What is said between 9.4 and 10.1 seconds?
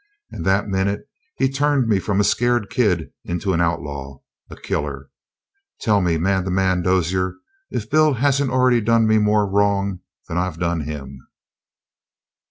wrong